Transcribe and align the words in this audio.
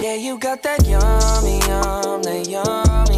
you 0.00 0.38
got 0.38 0.62
that 0.62 0.86
yummy, 0.86 1.58
yum, 1.66 2.22
that 2.22 2.46
yummy, 2.48 3.17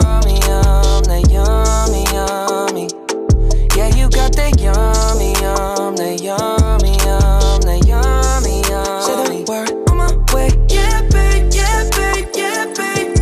you 3.95 4.09
got 4.09 4.35
that 4.35 4.59
yummy, 4.59 5.33
yum, 5.41 5.95
that 5.95 6.21
yummy, 6.21 6.97
yum, 7.05 7.61
that 7.61 7.81
yummy, 7.87 8.61
yummy. 8.69 9.05
Say 9.05 9.15
the 9.23 9.45
word 9.49 9.71
on 9.89 9.97
my 9.97 10.09
way. 10.33 10.49
Yeah, 10.69 11.01
babe, 11.09 11.51
yeah, 11.53 11.89
babe, 11.95 12.29
yeah, 12.35 12.65
babe. 12.77 13.17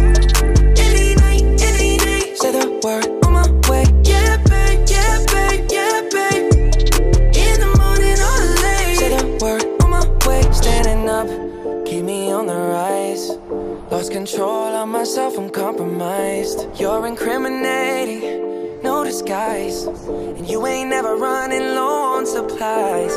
Any 0.78 1.16
night, 1.16 1.44
any 1.62 1.98
day. 1.98 2.36
Say 2.36 2.52
the 2.52 2.80
word 2.84 3.08
on 3.26 3.34
my 3.34 3.48
way. 3.70 3.86
Yeah, 4.04 4.38
babe, 4.50 4.86
yeah, 4.90 5.20
babe, 5.32 5.68
yeah, 5.72 6.02
babe. 6.12 6.54
In 7.36 7.60
the 7.64 7.70
morning 7.80 8.20
or 8.20 8.40
late. 8.64 8.98
Say 8.98 9.10
the 9.16 9.24
word 9.42 9.66
on 9.84 9.90
my 9.92 10.06
way. 10.28 10.42
Standing 10.52 11.10
up, 11.10 11.28
keep 11.86 12.04
me 12.04 12.32
on 12.32 12.48
the 12.48 12.56
rise. 12.56 13.38
Lost 13.92 14.12
control 14.12 14.76
of 14.76 14.88
myself, 14.88 15.38
I'm 15.38 15.50
compromised. 15.50 16.68
You're 16.80 17.08
incriminating, 17.08 18.39
disguise. 19.10 19.86
And 20.38 20.48
you 20.48 20.68
ain't 20.68 20.90
never 20.90 21.16
running 21.16 21.66
low 21.76 22.16
on 22.16 22.28
supplies. 22.28 23.16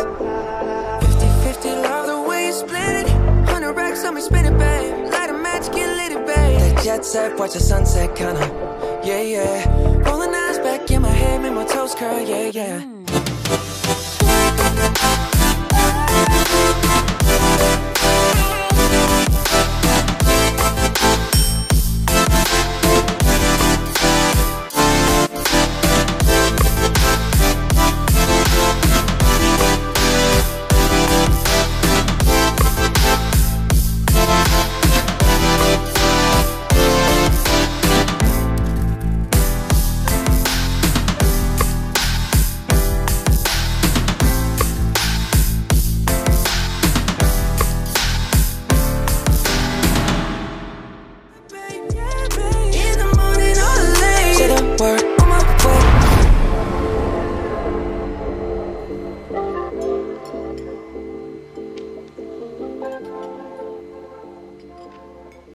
50 1.04 1.26
50, 1.44 1.68
love 1.82 2.06
the 2.06 2.20
way 2.28 2.46
you 2.46 2.52
split 2.52 3.04
it. 3.04 3.08
100 3.52 3.72
racks 3.74 4.02
on 4.04 4.14
me, 4.14 4.22
spin 4.22 4.46
it, 4.46 4.56
babe. 4.58 5.12
Light 5.12 5.28
a 5.28 5.34
match, 5.34 5.70
get 5.72 5.88
lit, 5.98 6.12
it, 6.12 6.26
babe. 6.26 6.60
That 6.60 6.82
jet 6.82 7.04
set, 7.04 7.38
watch 7.38 7.52
the 7.52 7.60
sunset, 7.60 8.16
kinda. 8.16 8.40
Yeah, 9.04 9.20
yeah. 9.20 10.08
Rolling 10.08 10.34
eyes 10.34 10.58
back 10.58 10.90
in 10.90 11.02
my 11.02 11.08
head, 11.08 11.42
make 11.42 11.52
my 11.52 11.64
toes 11.64 11.94
curl, 11.94 12.20
yeah, 12.20 12.50
yeah. 12.54 13.41